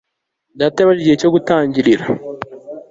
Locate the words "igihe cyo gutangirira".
1.07-2.05